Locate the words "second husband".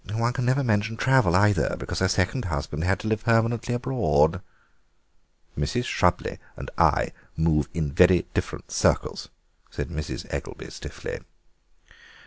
2.07-2.83